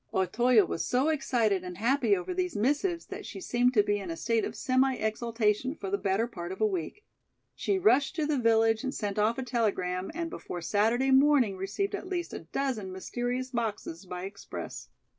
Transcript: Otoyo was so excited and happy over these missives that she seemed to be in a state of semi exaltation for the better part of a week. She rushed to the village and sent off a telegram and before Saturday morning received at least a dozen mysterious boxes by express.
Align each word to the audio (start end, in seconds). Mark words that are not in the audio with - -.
Otoyo 0.15 0.65
was 0.65 0.83
so 0.83 1.09
excited 1.09 1.63
and 1.63 1.77
happy 1.77 2.15
over 2.17 2.33
these 2.33 2.55
missives 2.55 3.05
that 3.05 3.23
she 3.23 3.39
seemed 3.39 3.75
to 3.75 3.83
be 3.83 3.99
in 3.99 4.09
a 4.09 4.17
state 4.17 4.43
of 4.43 4.55
semi 4.55 4.95
exaltation 4.95 5.75
for 5.75 5.91
the 5.91 5.97
better 5.99 6.25
part 6.25 6.51
of 6.51 6.59
a 6.59 6.65
week. 6.65 7.05
She 7.53 7.77
rushed 7.77 8.15
to 8.15 8.25
the 8.25 8.39
village 8.39 8.83
and 8.83 8.95
sent 8.95 9.19
off 9.19 9.37
a 9.37 9.43
telegram 9.43 10.09
and 10.15 10.31
before 10.31 10.61
Saturday 10.63 11.11
morning 11.11 11.55
received 11.55 11.93
at 11.93 12.07
least 12.07 12.33
a 12.33 12.39
dozen 12.39 12.91
mysterious 12.91 13.51
boxes 13.51 14.07
by 14.07 14.23
express. 14.23 14.89